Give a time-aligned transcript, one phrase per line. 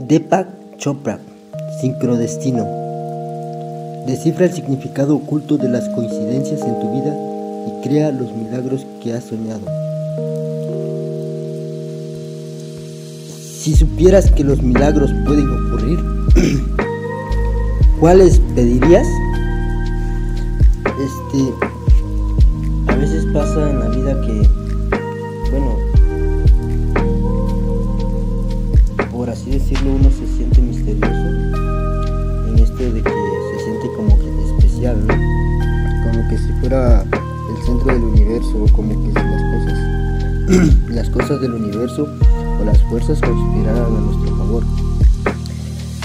[0.00, 1.20] Deepak Chopra,
[1.80, 2.66] Sincrodestino.
[4.08, 7.16] Descifra el significado oculto de las coincidencias en tu vida
[7.68, 9.62] y crea los milagros que has soñado.
[13.56, 16.00] Si supieras que los milagros pueden ocurrir,
[18.00, 19.06] ¿cuáles pedirías?
[20.86, 21.54] Este,
[22.88, 24.63] a veces pasa en la vida que,
[29.64, 31.26] decirlo, uno se siente misterioso
[32.48, 34.18] en esto de que se siente como
[34.58, 35.14] especial, ¿no?
[36.04, 41.40] Como que si fuera el centro del universo, como que si las cosas, las cosas
[41.40, 42.06] del universo
[42.60, 44.64] o las fuerzas conspiraran a nuestro favor.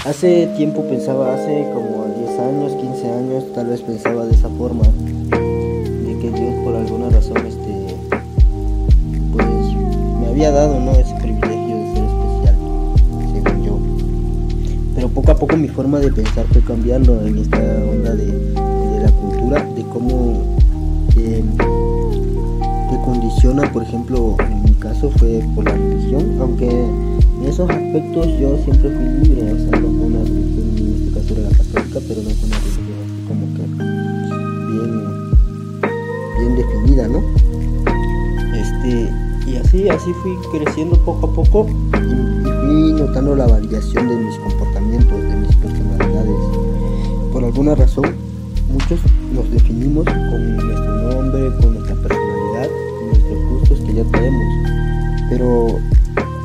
[0.06, 4.84] Hace tiempo pensaba, hace como 10 años, 15 años, tal vez pensaba de esa forma,
[4.84, 7.94] de que Dios por alguna razón, este,
[9.34, 9.46] pues
[10.18, 10.92] me había dado, ¿no?
[15.14, 18.54] Poco a poco mi forma de pensar fue cambiando en esta onda de,
[19.02, 20.56] la cultura, de cómo
[21.14, 21.42] te
[23.04, 28.56] condiciona, por ejemplo, en mi caso fue por la religión, aunque en esos aspectos yo
[28.64, 32.22] siempre fui libre, o sea, no fue una religión, en este era la católica, pero
[32.22, 33.62] no fue una religión así como que
[34.72, 34.92] bien,
[36.38, 37.20] bien definida, ¿no?
[38.54, 38.92] Este,
[39.46, 44.16] y así, así fui creciendo poco a poco y, y fui notando la variación de
[44.16, 44.69] mis comportamientos,
[47.50, 48.14] alguna razón,
[48.72, 49.00] muchos
[49.34, 52.68] nos definimos con nuestro nombre, con nuestra personalidad,
[53.06, 54.70] nuestros gustos que ya tenemos.
[55.28, 55.66] Pero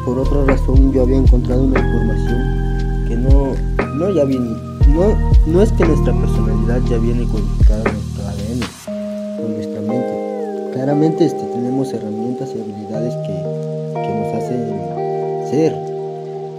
[0.03, 3.53] por otra razón yo había encontrado una información que no,
[3.97, 4.49] no ya viene,
[4.87, 10.71] no, no es que nuestra personalidad ya viene codificada en nuestro ADN, con nuestra mente.
[10.73, 15.75] Claramente este, tenemos herramientas y habilidades que, que nos hacen ser,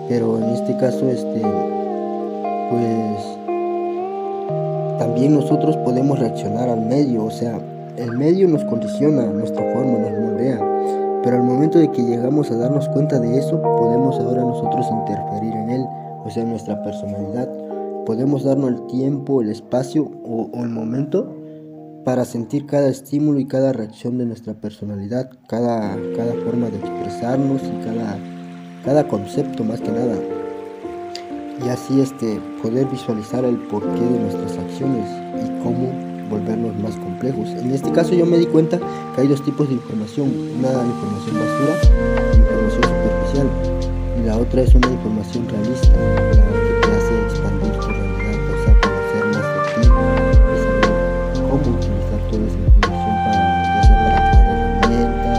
[0.09, 1.43] pero en este caso este,
[2.71, 3.36] pues
[5.17, 7.59] también nosotros podemos reaccionar al medio, o sea,
[7.97, 10.59] el medio nos condiciona, nuestra forma nos moldea,
[11.23, 15.55] pero al momento de que llegamos a darnos cuenta de eso, podemos ahora nosotros interferir
[15.55, 15.87] en él,
[16.23, 17.49] o sea, nuestra personalidad,
[18.05, 21.35] podemos darnos el tiempo, el espacio o, o el momento
[22.05, 27.63] para sentir cada estímulo y cada reacción de nuestra personalidad, cada, cada forma de expresarnos
[27.63, 28.19] y cada,
[28.85, 30.36] cada concepto más que nada
[31.65, 35.09] y así este, poder visualizar el porqué de nuestras acciones
[35.43, 35.93] y cómo
[36.29, 37.49] volvernos más complejos.
[37.51, 38.79] En este caso yo me di cuenta
[39.15, 40.29] que hay dos tipos de información,
[40.59, 43.49] una información basura información superficial
[44.19, 48.73] y la otra es una información realista, que te hace expandir tu realidad, o sea,
[48.81, 50.93] conocer más de y saber
[51.49, 54.25] cómo utilizar toda esa información para, para crear
[54.83, 55.39] herramientas,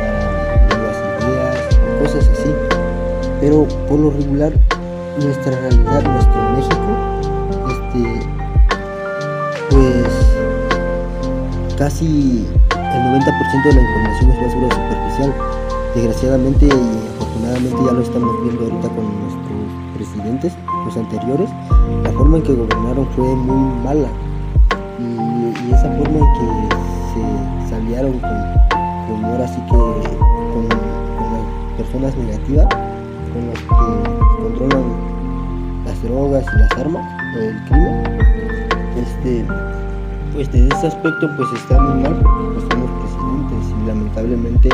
[0.00, 0.20] para
[0.68, 1.56] nuevas ideas,
[2.00, 2.50] cosas así.
[3.40, 4.52] Pero por lo regular
[5.22, 6.90] nuestra realidad, nuestro México,
[7.68, 8.02] este,
[9.70, 10.34] pues
[11.76, 15.34] casi el 90% de la información es basura superficial.
[15.94, 16.70] Desgraciadamente y
[17.16, 20.52] afortunadamente ya lo estamos viendo ahorita con nuestros presidentes,
[20.84, 21.48] los anteriores,
[22.02, 24.08] la forma en que gobernaron fue muy mala
[24.98, 26.46] y, esa forma en que
[27.14, 28.30] se salieron con,
[29.06, 32.66] con ahora sí que con, con las personas negativas,
[33.34, 33.66] con los que
[34.42, 37.04] controlan las drogas y las armas,
[37.36, 38.04] el crimen,
[38.96, 39.44] este,
[40.32, 44.68] pues desde ese aspecto pues está muy mal porque pues somos presidentes y lamentablemente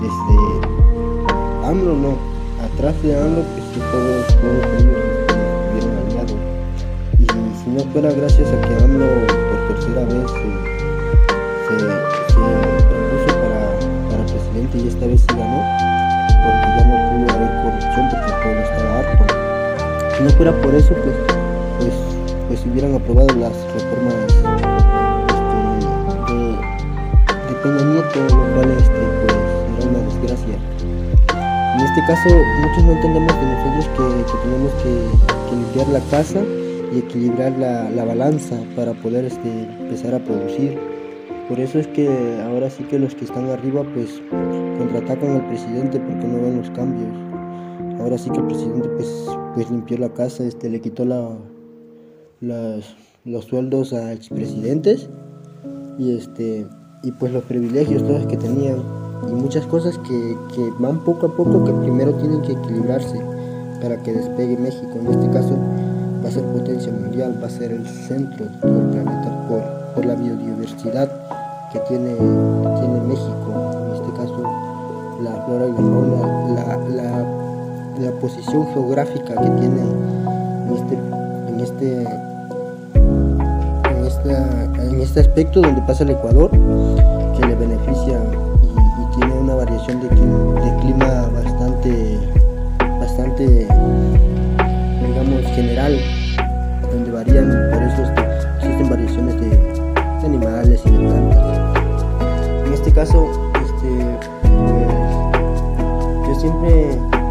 [0.00, 0.36] desde
[1.68, 2.18] AMLO no,
[2.64, 4.96] atrás de AMLO pues todos, todos ellos
[5.28, 6.36] estuvieron aliados
[7.18, 7.26] y
[7.62, 10.48] si no fuera gracias a que AMLO por tercera vez se,
[11.68, 12.40] se, se
[12.88, 13.60] propuso para,
[14.08, 16.01] para presidente y esta vez sí ganó
[18.10, 19.24] porque el pueblo estaba harto
[20.16, 21.16] si no fuera por eso pues
[21.78, 22.12] pues
[22.52, 24.44] pues hubieran aprobado las reformas este,
[26.32, 26.52] de,
[27.48, 29.36] de Peña Nieto, lo cual este, pues,
[29.78, 30.56] era una desgracia.
[31.74, 32.28] En este caso,
[32.60, 34.92] muchos no entendemos de nosotros que, que tenemos que,
[35.48, 36.40] que, limpiar la casa
[36.92, 39.48] y equilibrar la, la balanza para poder este,
[39.80, 40.78] empezar a producir.
[41.48, 44.20] Por eso es que ahora sí que los que están arriba pues
[44.76, 47.31] contraatacan al presidente porque no ven los cambios.
[48.02, 49.08] Ahora sí que el presidente pues,
[49.54, 51.36] pues limpió la casa, este, le quitó la,
[53.24, 55.08] los sueldos a expresidentes
[55.98, 56.66] y este
[57.04, 58.82] y pues los privilegios todos que tenían
[59.28, 63.20] y muchas cosas que, que, van poco a poco que primero tienen que equilibrarse
[63.80, 64.90] para que despegue México.
[65.00, 65.56] En este caso
[66.24, 69.62] va a ser potencia mundial va a ser el centro de todo el planeta por,
[69.94, 71.08] por la biodiversidad
[71.72, 73.52] que tiene, tiene México.
[73.86, 74.42] En este caso
[75.22, 76.42] la flora y la fauna
[76.88, 77.51] la,
[78.00, 79.82] la posición geográfica que tiene
[80.66, 80.94] en este,
[81.48, 82.02] en este,
[84.88, 88.18] en, este aspecto donde pasa el Ecuador, que le beneficia
[88.62, 90.08] y, tiene una variación de,
[90.80, 92.18] clima bastante,
[92.98, 93.66] bastante,
[95.06, 95.98] digamos, general,
[96.90, 98.02] donde varían, por eso
[98.56, 101.76] existen variaciones de, de animales y de plantas.
[102.66, 107.21] En este caso, este, pues, yo siempre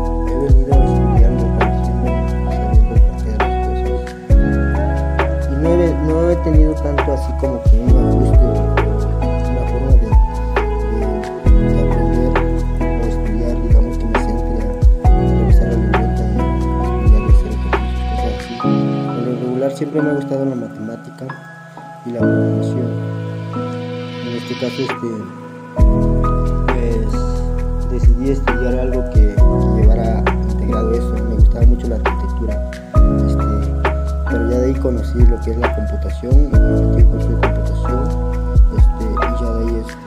[6.43, 8.45] tenido tanto así como que un ajuste
[9.51, 10.07] una forma de,
[11.81, 12.31] aprender
[12.81, 14.57] o estudiar, digamos que me centre
[15.03, 17.85] a revisar la libreta y estudiar y hacer cosas
[18.39, 18.53] así.
[18.63, 21.25] En lo regular siempre me ha gustado la matemática
[22.05, 22.89] y la programación.
[24.25, 25.40] En este caso, este,
[34.91, 38.03] conocí lo que es la computación, me metí curso de computación,
[38.77, 40.03] este, y ya de ahí este,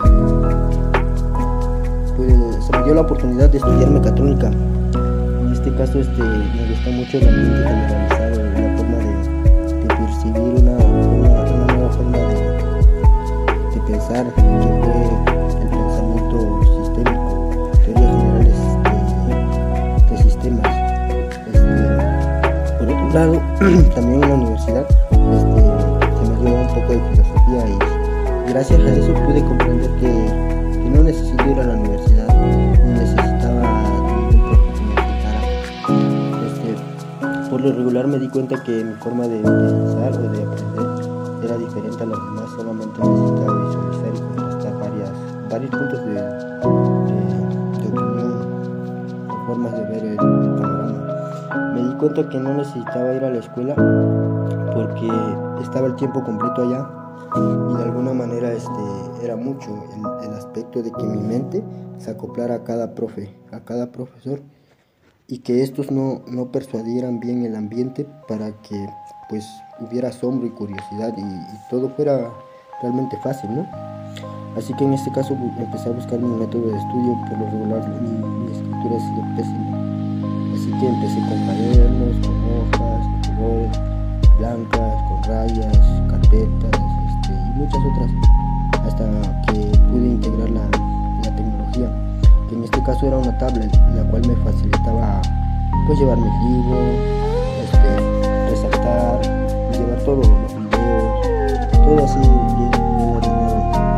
[2.16, 2.32] pues,
[2.66, 4.48] se me dio la oportunidad de estudiar mecatrónica.
[4.48, 9.14] En este caso este, me gusta mucho el ambiente generalizado, una forma de,
[9.88, 12.34] percibir una, una, nueva forma de,
[13.74, 14.52] de pensar, que fue
[15.62, 16.36] el pensamiento
[16.76, 18.58] sistémico, teorías generales
[19.28, 20.83] de, de sistemas.
[23.14, 25.60] Este, también en la universidad este,
[26.18, 30.08] se me dio un poco de filosofía y gracias a eso pude comprender que,
[30.90, 33.62] no necesito ir a la universidad ni necesitaba
[34.30, 34.94] ningún profe que me
[36.48, 41.44] Este, por lo regular me di cuenta que mi forma de pensar o de aprender
[41.44, 42.18] era diferente a los
[52.04, 53.74] cuenta que no necesitaba ir a la escuela
[54.74, 55.08] porque
[55.62, 56.86] estaba el tiempo completo allá
[57.34, 59.70] y de alguna manera este, era mucho
[60.22, 61.64] el, aspecto de que mi mente
[61.96, 64.42] se acoplara a cada profe, a cada profesor
[65.28, 68.86] y que estos no, no persuadieran bien el ambiente para que
[69.30, 69.46] pues
[69.80, 72.30] hubiera asombro y curiosidad y, todo fuera
[72.82, 73.66] realmente fácil, ¿no?
[74.58, 77.88] Así que en este caso empecé a buscar mi método de estudio, por lo regular
[78.02, 78.10] mi,
[78.44, 79.83] mi escritura ha sido pésima
[80.80, 83.80] que empecé con cuadernos, con hojas, con colores,
[84.38, 85.78] blancas, con rayas,
[86.10, 88.10] carpetas este, y muchas otras,
[88.86, 89.04] hasta
[89.46, 89.58] que
[89.90, 90.70] pude integrar la,
[91.22, 91.90] tecnología,
[92.48, 95.22] que en este caso era una tablet, la cual me facilitaba
[95.86, 96.78] pues llevar mi libro,
[97.62, 99.22] este, resaltar,
[99.72, 102.70] llevar todos los videos, todo así bien,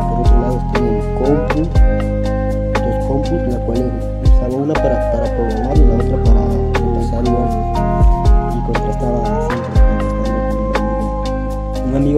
[0.08, 1.61] Por otro lado tengo un compu,
[2.75, 3.93] dos compus, la cual
[4.25, 6.25] usaba una para, para programar y la otra para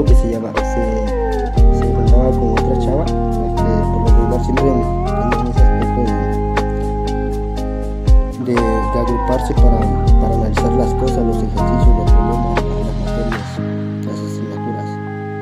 [0.04, 1.06] que se llama se,
[1.78, 3.22] se juntaba con otra chava este,
[3.92, 4.68] por lo regular siempre
[5.50, 6.02] ese aspecto
[8.44, 8.54] de,
[8.98, 9.80] agruparse para,
[10.20, 13.50] para, analizar las cosas los ejercicios los problemas las materias
[14.06, 14.88] las asignaturas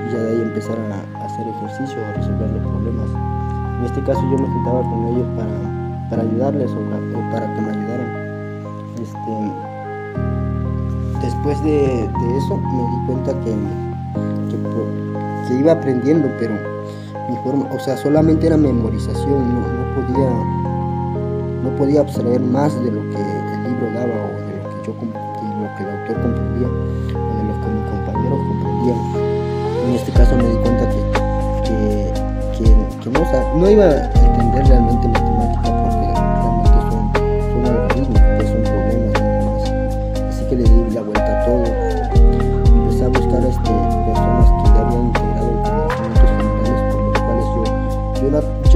[0.08, 3.10] y ya de ahí empezar a, hacer ejercicio a resolver los problemas.
[3.78, 6.80] En este caso yo me juntaba con ellos para, para ayudarles o,
[7.30, 8.10] para que me ayudaran.
[9.02, 9.32] Este,
[11.26, 12.04] después de,
[12.38, 13.52] eso me di cuenta que,
[15.58, 16.54] iba aprendiendo, pero
[17.28, 20.30] mi forma, o sea, solamente era memorización, no, podía
[21.62, 24.92] no podía abstraer más de lo que el libro daba o de lo que yo
[24.94, 25.08] de
[25.62, 28.98] lo que el autor comprendía o de lo que mis compañeros comprendían.
[29.86, 31.00] En este caso me di cuenta que,
[32.58, 35.45] que, no, iba a entender realmente matemática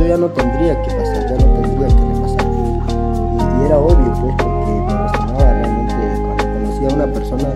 [0.07, 2.47] ya no tendría que pasar, ya no tendría que repasar.
[3.61, 7.49] Y, era obvio, pues, porque me emocionaba realmente cuando conocía a una persona,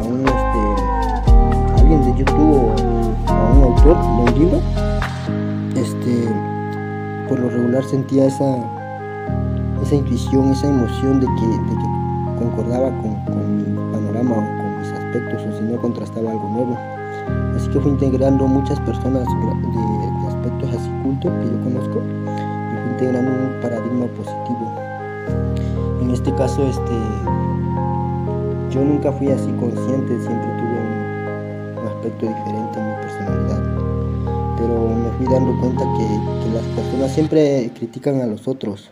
[0.00, 2.74] a un este, alguien de YouTube
[3.26, 4.60] o a un autor de un libro,
[5.74, 6.28] este,
[7.28, 8.56] por lo regular sentía esa,
[9.82, 14.78] esa intuición, esa emoción de que, de que concordaba con, con mi panorama o con
[14.80, 16.78] mis aspectos, o si no contrastaba algo nuevo.
[17.56, 20.17] Así que fui integrando muchas personas de
[20.48, 24.72] aspectos así cultos que yo conozco y fue integrando un paradigma positivo.
[26.00, 26.94] En este caso, este,
[28.70, 33.62] yo nunca fui así consciente, siempre tuve un, aspecto diferente en mi personalidad,
[34.56, 38.90] pero me fui dando cuenta que, que las personas siempre critican a los otros,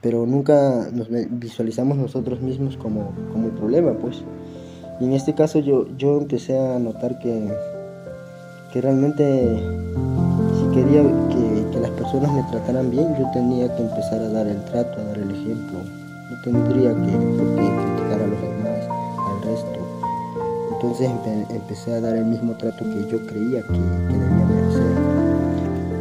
[0.00, 4.24] pero nunca nos visualizamos nosotros mismos como, como el problema, pues.
[5.00, 7.48] Y en este caso yo, yo empecé a notar que,
[8.72, 9.62] que realmente
[10.72, 15.00] quería que, las personas me trataran bien, yo tenía que empezar a dar el trato,
[15.00, 15.78] a dar el ejemplo.
[16.30, 18.88] No tendría que, criticar a los demás,
[19.28, 19.78] al resto.
[20.72, 21.10] Entonces
[21.50, 24.92] empecé a dar el mismo trato que yo creía que, que debía merecer.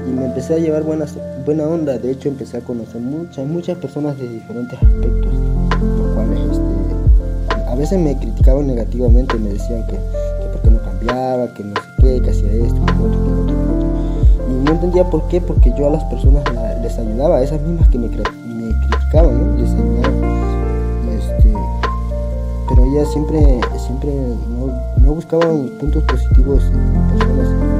[0.08, 4.18] Y me empecé a llevar buena onda, de hecho empecé a conocer muchas, muchas personas
[4.18, 5.34] de diferentes aspectos,
[5.82, 10.82] los cuales este, a veces me criticaban negativamente, me decían que, que por qué no
[10.82, 13.71] cambiaba, que no sé qué, que hacía esto, que otro, que otro,
[14.52, 16.44] no entendía por qué, porque yo a las personas
[16.82, 20.68] les ayudaba, a esas mismas que me, criticaban, les ayudaba.
[21.18, 21.54] Este,
[22.70, 27.72] pero ellas siempre, siempre no, no buscaban puntos positivos en personas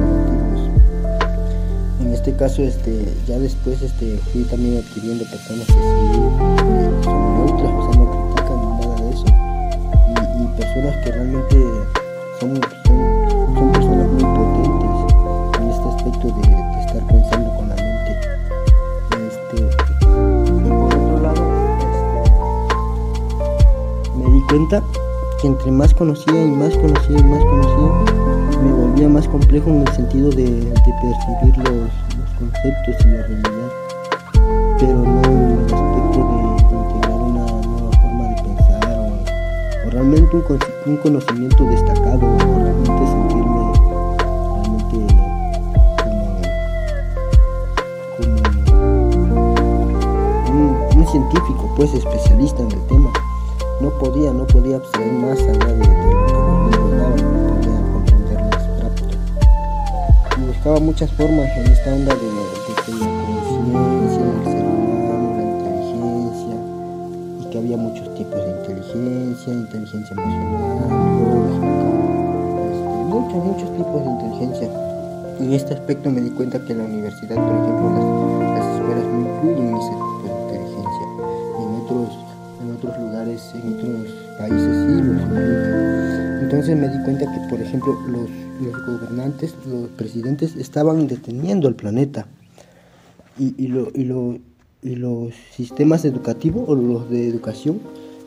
[2.22, 8.00] este caso este ya después este fui también adquiriendo personas que son neutras o sea
[8.00, 9.24] no critican nada de eso.
[10.38, 11.56] Y, personas que realmente
[12.38, 12.60] son,
[25.40, 27.90] que entre más conocía y más conocía y más conocía
[28.62, 31.90] me volvía más complejo en el sentido de, de percibir los,
[32.38, 33.70] conceptos y la realidad,
[34.78, 36.36] pero no en el aspecto de,
[36.76, 38.84] integrar una nueva forma de pensar
[39.86, 40.36] o, realmente
[40.86, 43.72] un, conocimiento destacado o realmente sentirme
[44.54, 44.96] realmente
[50.46, 53.11] como, un, científico, pues especialista en el tema.
[53.82, 59.04] No podía, no podía abstraer más allá de, lo que me daba, no podía abstracto.
[60.40, 62.42] Y buscaba muchas formas en esta onda de
[67.76, 70.88] muchos tipos de inteligencia, inteligencia emocional,
[71.90, 74.68] este, muchos, muchos tipos de inteligencia.
[75.40, 77.90] En este aspecto me di cuenta que la universidad, por ejemplo,
[78.40, 80.11] las, escuelas no incluyen ese
[83.54, 86.38] en otros países sí lo incluyen.
[86.42, 88.30] Entonces me di cuenta que, por ejemplo, los,
[88.60, 92.26] los gobernantes, los presidentes estaban deteniendo el planeta.
[93.38, 94.38] Y, y, lo, y, lo,
[94.82, 97.80] y los sistemas educativos o los de educación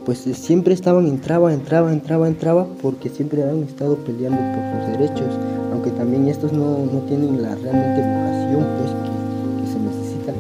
[0.06, 5.00] pues eh, siempre estaban, entraba, entraba, entraba, entraba, porque siempre han estado peleando por sus
[5.00, 5.36] derechos,
[5.74, 10.34] aunque también estos no, no tienen la realmente vocación pues, que, se necesita.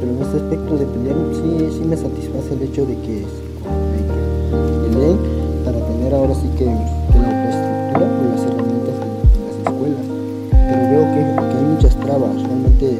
[0.00, 3.24] Pero en este aspecto de pelear sí, sí me satisface el hecho de que,
[4.54, 5.16] de
[5.64, 10.06] para tener ahora sí que, que la infraestructura o las herramientas en, las escuelas.
[10.50, 12.98] Pero veo que, hay muchas trabas, realmente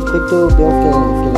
[0.00, 0.90] aspecto veo que,
[1.24, 1.29] que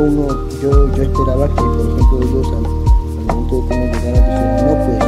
[0.00, 0.26] uno,
[0.60, 2.62] yo, yo esperaba que, por ejemplo, ellos al,
[3.26, 4.98] momento de cómo llegar a decir, no, pues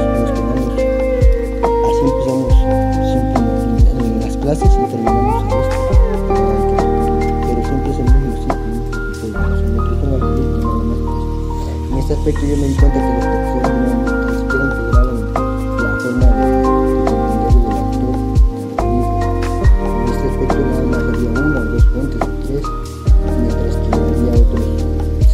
[2.02, 2.52] nos quedamos, así empezamos
[3.11, 3.40] siempre
[4.07, 5.85] en, las clases y terminamos en esto.
[7.47, 9.61] Pero siempre es el mismo ciclo, nada más.
[11.90, 14.05] En este aspecto yo me di cuenta que los profesores no,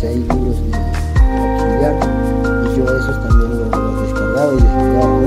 [0.03, 0.77] seis libros de
[1.39, 1.95] auxiliar
[2.65, 5.22] y yo esos también los, los descargaba y descargaba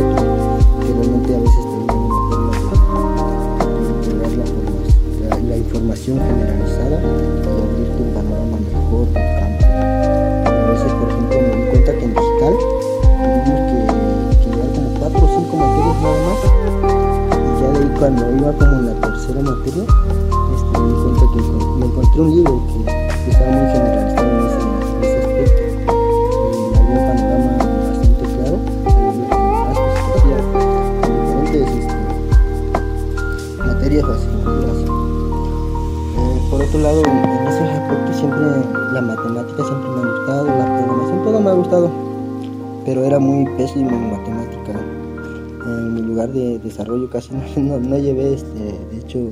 [46.76, 48.60] desarrollo casi no, llevé, este,
[48.92, 49.30] de hecho,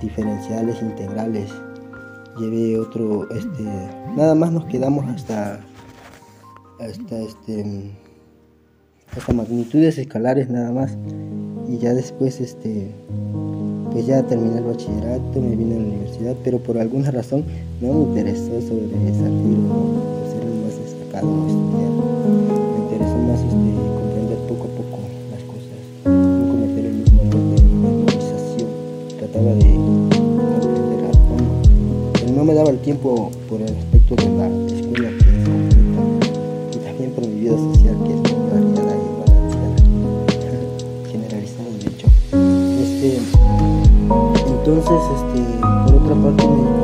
[0.00, 1.50] diferenciales, integrales.
[2.38, 3.62] Llevé otro, este,
[4.16, 5.60] nada más nos quedamos hasta,
[6.78, 7.90] hasta, este,
[9.16, 10.96] hasta magnitudes escalares nada más.
[11.68, 12.92] Y ya después, este,
[13.90, 17.44] pues ya terminé el bachillerato, me vine a la universidad, pero por alguna razón
[17.80, 21.91] no me interesó sobre salir o ser el más destacado estudiar.
[29.32, 34.28] Trataba de comprender a fondo, pero no me daba el tiempo por el aspecto de
[34.28, 36.02] la escuela que es completa
[36.70, 38.22] y también por mi vida social que es
[38.52, 39.76] variada y balanceada,
[41.10, 42.08] generalizada de hecho.
[42.82, 43.08] Este,
[44.50, 45.40] entonces, este,
[45.86, 46.81] por otra parte me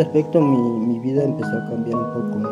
[0.00, 2.48] aspecto mi, mi, vida empezó a cambiar un poco.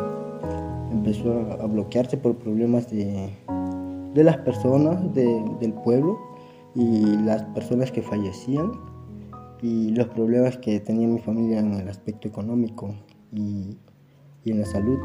[0.93, 3.31] Empezó a, bloquearse por problemas de,
[4.15, 6.19] de las personas del pueblo
[6.75, 8.71] y las personas que fallecían
[9.61, 12.95] y los problemas que tenía mi familia en el aspecto económico
[13.33, 13.77] y,
[14.45, 14.99] y en la salud.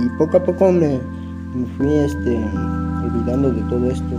[0.00, 1.00] Y poco a poco me,
[1.54, 2.36] me, fui este,
[3.04, 4.16] olvidando de todo esto,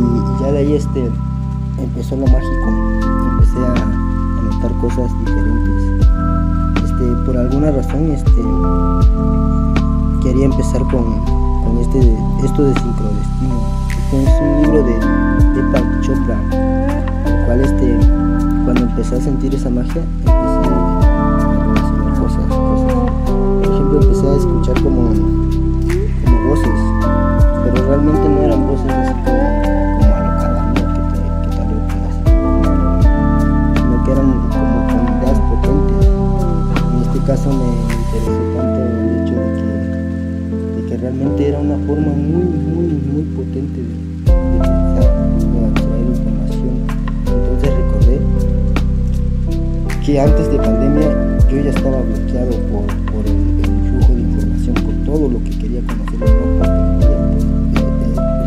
[0.00, 1.10] y, ya de ahí este,
[1.78, 2.68] empezó lo mágico,
[3.32, 4.00] empecé a,
[4.42, 6.06] notar cosas diferentes.
[6.84, 8.42] Este, por alguna razón este,
[10.22, 11.24] quería empezar con,
[11.64, 13.80] con este, esto de sincrodestino.
[13.90, 14.94] Este es un libro de
[15.54, 16.40] Deepak Chopra,
[17.26, 17.98] el cual este,
[18.64, 22.90] cuando empecé a sentir esa magia, empecé a relacionar cosas, cosas.
[23.62, 25.08] Por ejemplo, empecé a escuchar como,
[26.24, 26.80] como voces,
[27.64, 29.29] pero realmente no eran voces
[37.30, 42.42] caso me interesó tanto el hecho de que, de que realmente era una forma muy,
[42.42, 45.06] muy, muy potente de, de pensar,
[45.38, 46.74] de abstraer información.
[47.28, 48.18] Entonces recordé
[50.04, 53.38] que antes de pandemia yo ya estaba bloqueado por, por el,
[53.86, 57.14] flujo de información, por todo lo que quería conocer no compartía.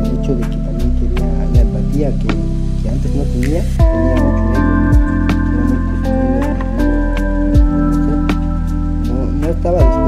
[0.02, 2.28] el, hecho de que también quería la empatía que,
[2.84, 4.62] que antes no tenía, tenía mucho
[9.63, 10.03] estaba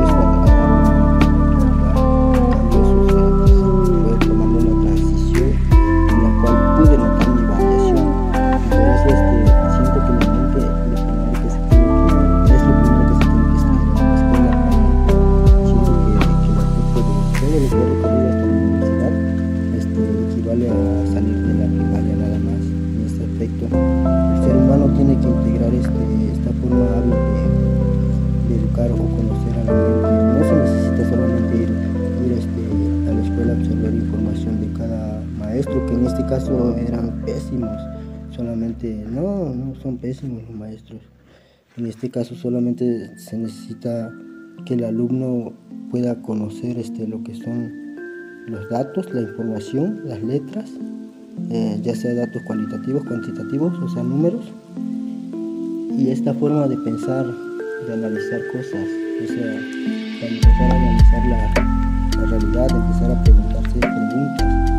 [36.25, 36.75] ego.
[36.77, 41.01] estaba dispuesto a son pésimos los maestros.
[41.77, 44.11] En este caso solamente se necesita
[44.65, 45.53] que el alumno
[45.91, 47.71] pueda conocer este, lo que son
[48.47, 50.71] los datos, la información, las letras,
[51.49, 54.45] eh, ya sea datos cualitativos, cuantitativos, o sea, números,
[55.97, 58.87] y esta forma de pensar, de analizar cosas,
[59.23, 59.59] o sea,
[60.19, 64.74] para empezar a analizar la, la realidad, empezar a preguntarse preguntas, este,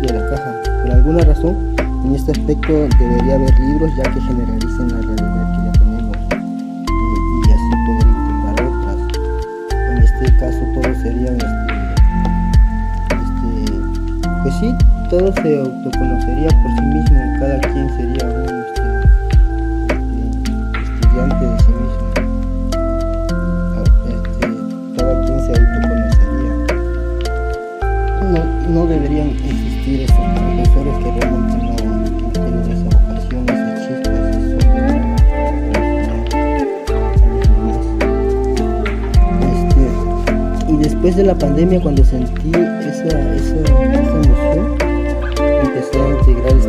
[0.00, 0.54] de la caja.
[0.82, 1.56] Por alguna razón,
[2.04, 6.16] en este aspecto debería haber libros ya que generalicen la realidad que ya tenemos
[7.46, 8.98] y, así poder integrar otras.
[9.90, 11.36] En este caso todos serían,
[13.10, 13.78] este, este,
[14.42, 14.74] pues sí,
[15.10, 18.57] todo se autoconocería por sí mismo, cada quien sería un
[41.18, 44.78] de la pandemia, cuando sentí esa, esa, esa emoción,
[45.64, 46.62] empecé a integrar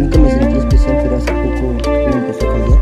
[0.00, 2.80] nunca me sentí especial, pero hace poco me empezó a cambiar.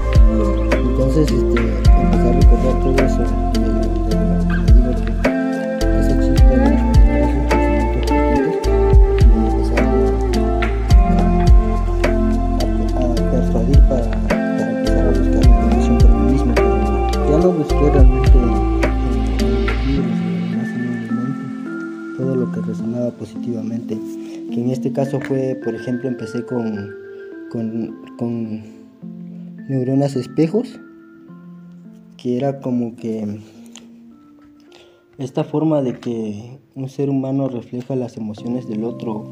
[0.86, 1.60] Entonces, este,
[2.00, 3.22] empecé a recordar todo eso.
[3.22, 3.66] De,
[4.72, 5.10] digo que
[5.98, 6.66] esa chispa de
[7.24, 8.06] esos pensamientos
[9.34, 9.94] me empezaron
[11.08, 11.34] a,
[13.00, 16.52] a, persuadir para, para, empezar a buscar información por mí mismo.
[17.30, 18.38] Ya no busqué realmente
[22.16, 23.98] todo lo que resonaba positivamente
[24.52, 27.07] que en este caso fue, por ejemplo, empecé con
[27.50, 28.62] con,
[29.68, 30.80] neuronas espejos,
[32.16, 33.40] que era como que
[35.18, 39.24] esta forma de que un ser humano refleja las emociones del otro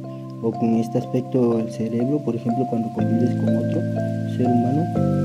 [0.43, 3.81] o con este aspecto del cerebro, por ejemplo, cuando convives con otro
[4.37, 5.16] ser humano,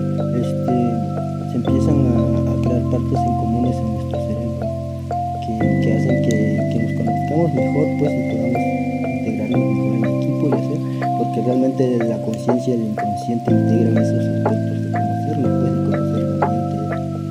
[12.52, 16.48] la conciencia y el inconsciente integran esos aspectos de conocerlo, puede conocer la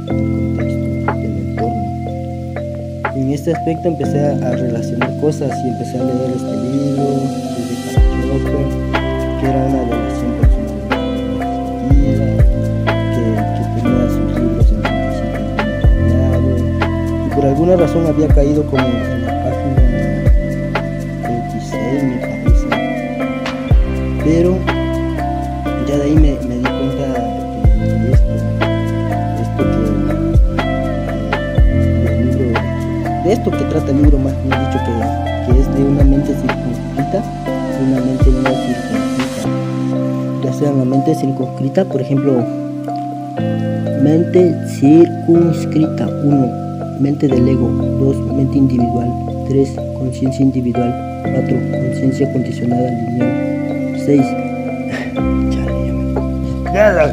[0.09, 1.85] el contexto, el entorno.
[3.16, 7.04] En este aspecto empecé a relacionar cosas y empecé a leer este libro
[7.56, 8.40] desde Karl
[9.40, 10.78] que era una relación personal
[11.90, 12.02] que,
[13.56, 14.80] que tenía sus libros en
[17.26, 19.83] y por alguna razón había caído como en la página
[21.22, 22.68] 26 me parece
[24.24, 24.69] pero
[33.32, 37.22] esto que trata el libro, más bien dicho, que, que es de una mente circunscrita
[37.78, 39.48] y una mente no circunscrita.
[40.44, 42.44] Ya sea una mente circunscrita, por ejemplo,
[44.02, 49.08] mente circunscrita, 1, mente del ego, 2, mente individual,
[49.48, 53.96] 3, conciencia individual, 4, conciencia condicionada lineal.
[54.06, 54.22] 6.
[56.72, 57.08] Ya la